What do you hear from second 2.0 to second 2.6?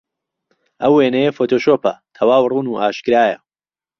تەواو